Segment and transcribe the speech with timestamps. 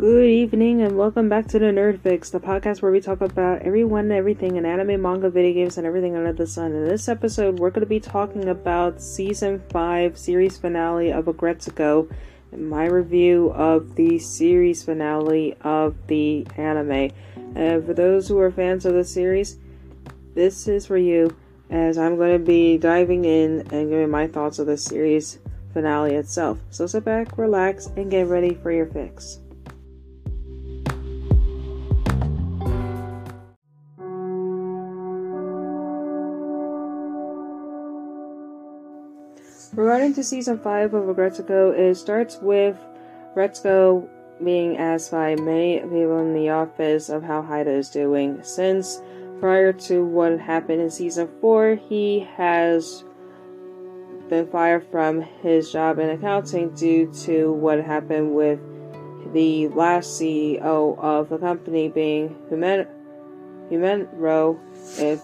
[0.00, 3.60] Good evening and welcome back to the Nerd Fix, the podcast where we talk about
[3.60, 6.72] everyone and everything in anime, manga, video games, and everything under the sun.
[6.72, 12.10] In this episode, we're going to be talking about season 5 series finale of Aggretsuko
[12.50, 17.10] and my review of the series finale of the anime.
[17.54, 19.58] And for those who are fans of the series,
[20.34, 21.36] this is for you
[21.68, 25.40] as I'm going to be diving in and giving my thoughts of the series
[25.74, 26.58] finale itself.
[26.70, 29.40] So sit back, relax, and get ready for your fix.
[39.72, 42.76] Regarding to season 5 of Aggretsuko, it starts with
[43.36, 44.08] Retsuko
[44.42, 48.42] being asked by many people in the office of how Haida is doing.
[48.42, 49.00] Since
[49.38, 53.04] prior to what happened in season 4, he has
[54.28, 58.58] been fired from his job in accounting due to what happened with
[59.32, 62.88] the last CEO of the company being Human
[63.70, 64.58] Humanro.
[64.98, 65.22] If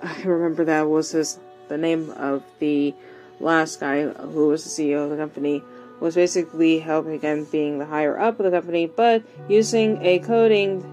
[0.00, 2.94] I remember that was his the name of the
[3.40, 5.62] last guy who was the CEO of the company
[5.98, 10.84] was basically helping him being the higher up of the company, but using a coding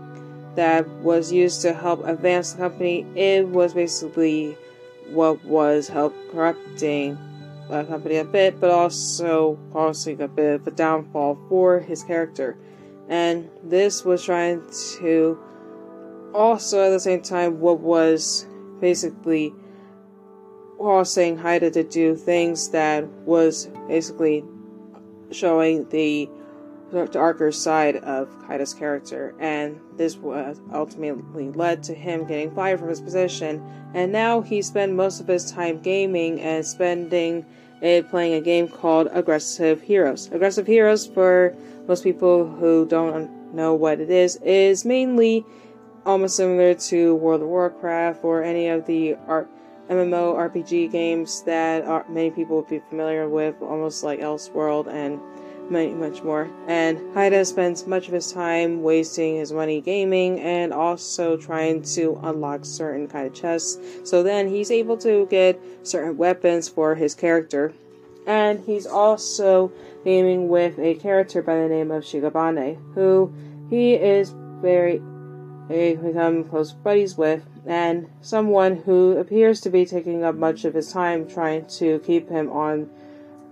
[0.55, 4.57] that was used to help advance the company, it was basically
[5.09, 7.17] what was help corrupting
[7.69, 12.57] the company a bit, but also causing a bit of a downfall for his character.
[13.07, 14.63] And this was trying
[14.99, 15.39] to
[16.33, 18.45] also at the same time what was
[18.81, 19.53] basically
[20.77, 24.43] causing Haida to do things that was basically
[25.31, 26.29] showing the
[27.11, 32.89] darker side of Haida's character, and this was ultimately led to him getting fired from
[32.89, 33.61] his position.
[33.93, 37.45] And now he spent most of his time gaming and spending
[37.81, 40.31] it playing a game called Aggressive Heroes.
[40.31, 41.55] Aggressive Heroes, for
[41.87, 45.45] most people who don't know what it is, is mainly
[46.05, 49.49] almost similar to World of Warcraft or any of the art
[49.89, 55.19] MMO RPG games that are, many people would be familiar with, almost like Elsword and
[55.69, 56.49] many, much more.
[56.67, 62.19] And Haida spends much of his time wasting his money gaming and also trying to
[62.23, 63.77] unlock certain kind of chests.
[64.03, 67.73] So then he's able to get certain weapons for his character.
[68.25, 69.71] And he's also
[70.03, 73.33] gaming with a character by the name of Shikabane, who
[73.69, 75.01] he is very,
[75.67, 80.73] very become close buddies with and someone who appears to be taking up much of
[80.73, 82.89] his time trying to keep him on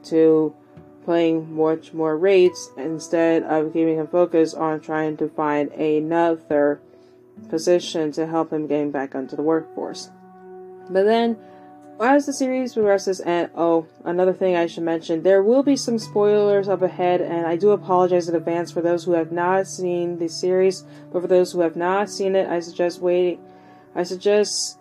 [0.03, 0.55] to
[1.03, 6.79] playing much more raids instead of keeping him focused on trying to find another
[7.49, 10.09] position to help him getting back onto the workforce.
[10.89, 11.37] But then,
[11.99, 15.97] as the series progresses, and oh, another thing I should mention, there will be some
[15.97, 20.19] spoilers up ahead, and I do apologize in advance for those who have not seen
[20.19, 23.39] the series, but for those who have not seen it, I suggest waiting
[23.95, 24.77] I suggest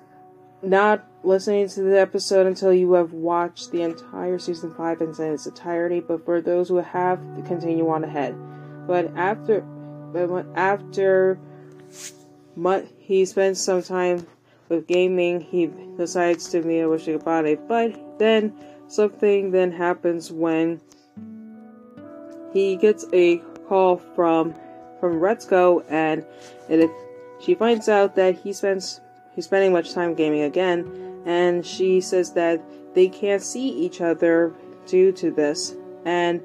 [0.60, 5.46] not listening to the episode until you have watched the entire season 5 in its
[5.46, 8.34] entirety, but for those who have, continue on ahead.
[8.88, 9.60] But after,
[10.12, 11.38] but after
[12.98, 14.26] he spends some time
[14.68, 15.66] with gaming, he
[15.96, 18.52] decides to meet with Shikabane, but then
[18.88, 20.80] something then happens when
[22.52, 23.38] he gets a
[23.68, 24.54] call from
[25.00, 26.24] from Retsuko and
[26.68, 26.90] it,
[27.40, 29.00] she finds out that he spends
[29.34, 32.62] He's spending much time gaming again, and she says that
[32.94, 34.54] they can't see each other
[34.86, 35.74] due to this.
[36.04, 36.40] And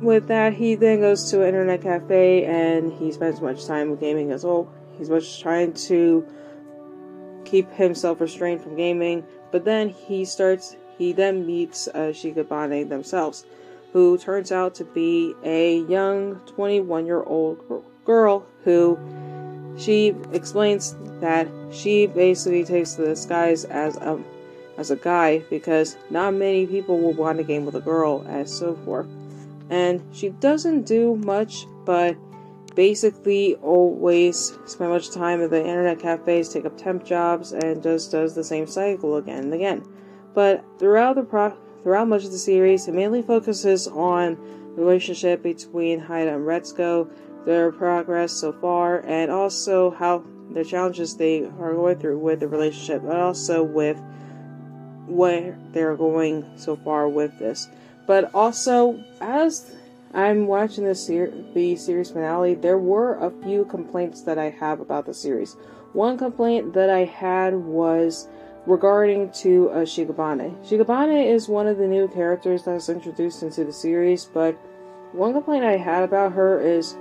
[0.00, 4.30] with that, he then goes to an internet cafe and he spends much time gaming
[4.30, 4.72] as well.
[4.96, 6.24] He's much trying to
[7.50, 10.76] keep himself restrained from gaming, but then he starts.
[10.96, 13.44] He then meets uh, Shikabane themselves,
[13.92, 18.98] who turns out to be a young 21 year old girl who
[19.78, 24.22] she explains that she basically takes the disguise as a
[24.76, 28.48] as a guy because not many people will want to game with a girl and
[28.48, 29.06] so forth.
[29.68, 32.16] And she doesn't do much but
[32.74, 38.12] basically always spend much time at the internet cafes, take up temp jobs, and just
[38.12, 39.84] does the same cycle again and again.
[40.34, 44.36] But throughout the pro- throughout much of the series, it mainly focuses on
[44.76, 47.10] the relationship between Haida and Retsuko,
[47.44, 52.48] their progress so far, and also how the challenges they are going through with the
[52.48, 54.00] relationship, but also with
[55.06, 57.68] where they're going so far with this.
[58.06, 59.74] But also, as
[60.12, 64.80] I'm watching the, ser- the series finale, there were a few complaints that I have
[64.80, 65.56] about the series.
[65.92, 68.28] One complaint that I had was
[68.66, 70.66] regarding to uh, Shikabane.
[70.66, 74.54] Shikabane is one of the new characters that's introduced into the series, but
[75.12, 76.96] one complaint I had about her is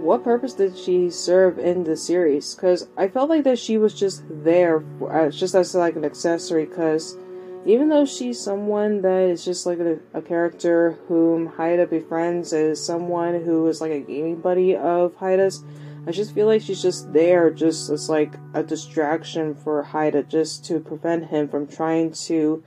[0.00, 2.54] what purpose did she serve in the series?
[2.56, 6.04] Because I felt like that she was just there, for, uh, just as like an
[6.04, 6.66] accessory.
[6.66, 7.16] Because
[7.64, 12.84] even though she's someone that is just like a, a character whom Haida befriends, is
[12.84, 15.62] someone who is like a gaming buddy of Haida's,
[16.04, 20.64] I just feel like she's just there, just as like a distraction for Haida, just
[20.66, 22.64] to prevent him from trying to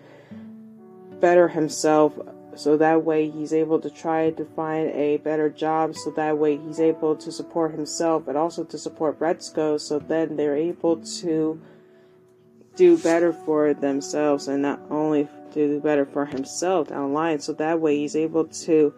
[1.19, 2.17] better himself.
[2.55, 5.95] So that way he's able to try to find a better job.
[5.97, 10.37] So that way he's able to support himself and also to support Retsuko so then
[10.37, 11.59] they're able to
[12.75, 17.53] do better for themselves and not only do better for himself down the line so
[17.53, 18.93] that way he's able to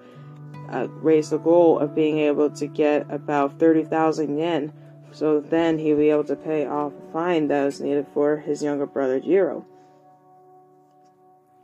[0.69, 4.73] uh, raise the goal of being able to get about 30,000 yen
[5.11, 8.61] so then he'll be able to pay off a fine that was needed for his
[8.61, 9.65] younger brother Jiro.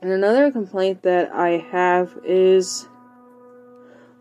[0.01, 2.87] And another complaint that I have is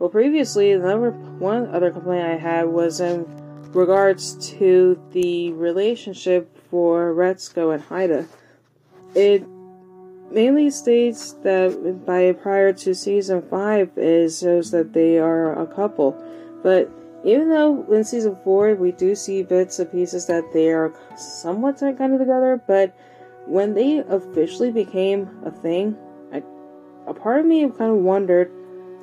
[0.03, 3.25] well, previously, the number one other complaint I had was in
[3.73, 8.27] regards to the relationship for Retsuko and Haida.
[9.15, 9.47] It
[10.31, 16.17] mainly states that by prior to season five, it shows that they are a couple.
[16.63, 16.91] But
[17.25, 21.79] even though in season four we do see bits and pieces that they are somewhat
[21.79, 22.97] kind of together, but
[23.47, 25.95] when they officially became a thing,
[26.33, 26.43] I,
[27.07, 28.51] a part of me kind of wondered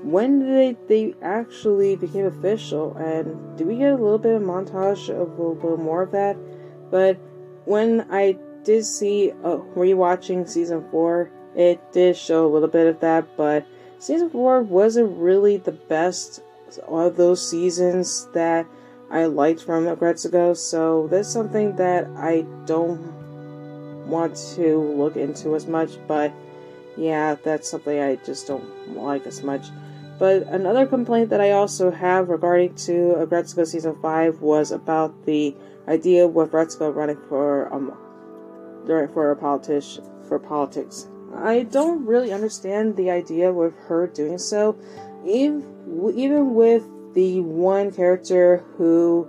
[0.02, 5.10] when they, they actually became official, and do we get a little bit of montage
[5.10, 6.36] of a little bit more of that?
[6.90, 7.20] But
[7.66, 13.00] when I did see uh, rewatching season four, it did show a little bit of
[13.00, 13.66] that, but
[14.00, 16.42] season four wasn't really the best
[16.88, 18.66] of those seasons that
[19.12, 25.68] I liked from Aggretsuko, so that's something that I don't want to look into as
[25.68, 26.32] much, but
[26.98, 29.68] yeah, that's something I just don't like as much.
[30.20, 35.56] But another complaint that I also have regarding to Aggretsuko season five was about the
[35.88, 37.98] idea with Retsuko running for um
[38.86, 41.08] during for a politician for politics.
[41.34, 44.78] I don't really understand the idea with her doing so,
[45.26, 45.64] even
[46.16, 46.84] even with
[47.14, 49.28] the one character who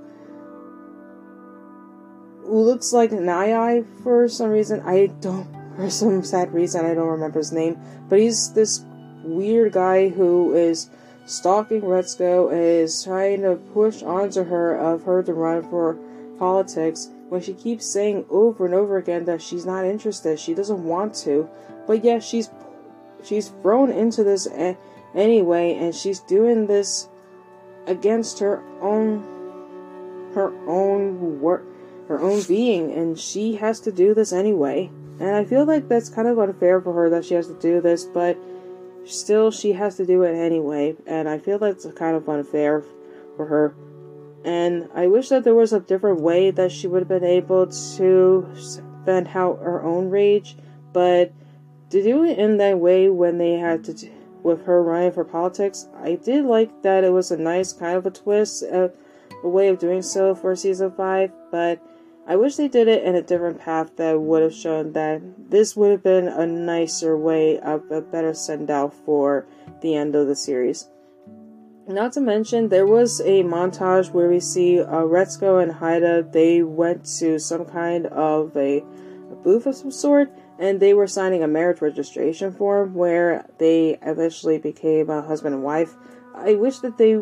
[2.43, 4.81] who looks like Nai for some reason.
[4.81, 5.47] I don't,
[5.77, 7.79] for some sad reason, I don't remember his name.
[8.09, 8.85] But he's this
[9.23, 10.89] weird guy who is
[11.27, 15.97] stalking Retsuko and is trying to push onto her of her to run for
[16.39, 20.85] politics when she keeps saying over and over again that she's not interested, she doesn't
[20.85, 21.49] want to.
[21.87, 22.51] But yeah, she's
[23.23, 24.77] she's thrown into this a-
[25.15, 27.09] anyway, and she's doing this
[27.87, 31.65] against her own her own work
[32.09, 34.91] her own being, and she has to do this anyway.
[35.21, 37.81] And I feel like that's kind of unfair for her that she has to do
[37.81, 38.37] this, but
[39.05, 40.97] still, she has to do it anyway.
[41.07, 42.85] And I feel that's kind of unfair
[43.37, 43.75] for her.
[44.45, 47.67] And I wish that there was a different way that she would have been able
[47.67, 48.49] to
[49.05, 50.57] vent out her own rage,
[50.93, 51.33] but
[51.91, 54.11] to do it in that way when they had to,
[54.43, 58.07] with her running for politics, I did like that it was a nice kind of
[58.07, 58.93] a twist, a,
[59.43, 61.83] a way of doing so for season 5, but
[62.27, 65.75] I wish they did it in a different path that would have shown that this
[65.77, 69.47] would have been a nicer way of a better send out for
[69.81, 70.89] the end of the series.
[71.89, 76.23] Not to mention, there was a montage where we see uh, Retsuko and Haida.
[76.23, 78.79] They went to some kind of a,
[79.33, 83.99] a booth of some sort, and they were signing a marriage registration form where they
[84.03, 85.97] eventually became a husband and wife.
[86.33, 87.19] I wish that they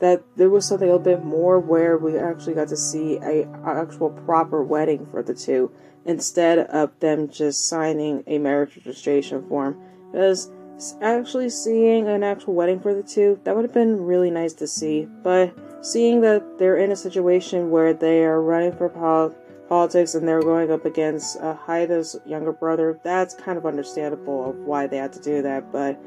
[0.00, 3.48] that there was something a little bit more where we actually got to see a
[3.64, 5.70] actual proper wedding for the two
[6.04, 9.80] instead of them just signing a marriage registration form.
[10.10, 10.50] Because
[11.00, 14.66] actually seeing an actual wedding for the two that would have been really nice to
[14.66, 15.06] see.
[15.22, 19.34] But seeing that they're in a situation where they are running for pol-
[19.68, 24.56] politics and they're going up against uh, Haida's younger brother that's kind of understandable of
[24.56, 25.98] why they had to do that but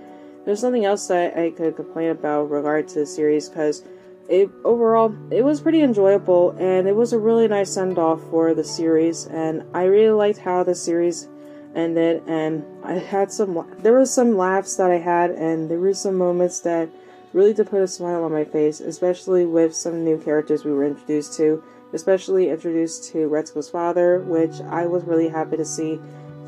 [0.48, 3.84] there's nothing else that I could complain about regard to the series because
[4.30, 8.54] it overall it was pretty enjoyable and it was a really nice send off for
[8.54, 11.28] the series and I really liked how the series
[11.76, 15.94] ended and I had some there was some laughs that I had and there were
[15.94, 16.88] some moments that
[17.34, 20.86] really did put a smile on my face, especially with some new characters we were
[20.86, 21.62] introduced to,
[21.92, 26.00] especially introduced to Retsuko's father, which I was really happy to see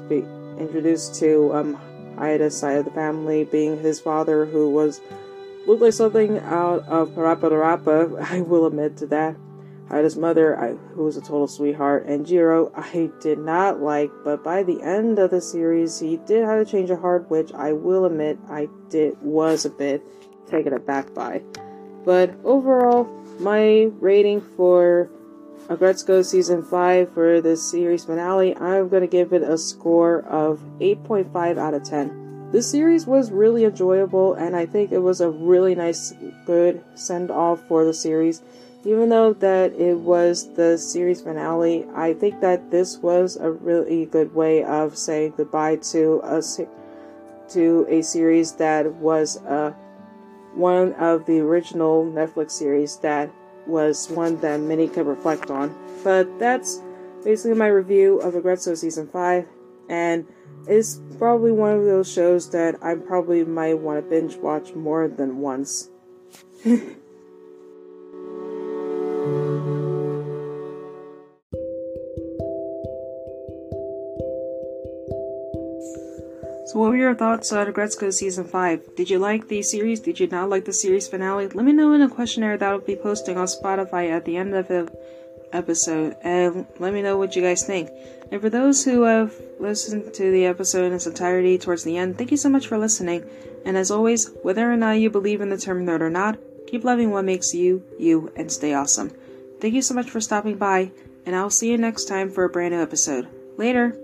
[0.07, 0.25] be
[0.57, 1.88] introduced to um,
[2.19, 5.01] Haida's side of the family, being his father, who was
[5.65, 8.21] looked like something out of PaRappaRappa.
[8.31, 9.35] I will admit to that.
[9.89, 14.43] Haida's mother, I, who was a total sweetheart, and Jiro, I did not like, but
[14.43, 17.73] by the end of the series, he did have a change of heart, which I
[17.73, 20.03] will admit I did was a bit
[20.47, 21.41] taken aback by.
[22.05, 23.05] But overall,
[23.39, 25.09] my rating for
[25.67, 30.59] Aggretsuko Season 5 for the series finale, I'm going to give it a score of
[30.79, 32.51] 8.5 out of 10.
[32.51, 36.13] This series was really enjoyable, and I think it was a really nice,
[36.45, 38.41] good send off for the series.
[38.85, 44.05] Even though that it was the series finale, I think that this was a really
[44.05, 46.41] good way of saying goodbye to a
[47.49, 49.73] to a series that was uh,
[50.53, 53.29] one of the original Netflix series that
[53.69, 55.75] was one that many could reflect on.
[56.03, 56.81] But that's
[57.23, 59.47] basically my review of Aggretsuko Season 5,
[59.89, 60.27] and
[60.67, 65.07] it's probably one of those shows that I probably might want to binge watch more
[65.07, 65.89] than once.
[76.79, 78.95] what were your thoughts on Aggretsuko Season 5?
[78.95, 79.99] Did you like the series?
[79.99, 81.47] Did you not like the series finale?
[81.47, 84.55] Let me know in a questionnaire that I'll be posting on Spotify at the end
[84.55, 84.89] of the
[85.51, 87.89] episode, and let me know what you guys think.
[88.31, 92.17] And for those who have listened to the episode in its entirety towards the end,
[92.17, 93.25] thank you so much for listening.
[93.65, 96.85] And as always, whether or not you believe in the term nerd or not, keep
[96.85, 99.11] loving what makes you, you, and stay awesome.
[99.59, 100.91] Thank you so much for stopping by,
[101.25, 103.27] and I'll see you next time for a brand new episode.
[103.57, 103.99] Later!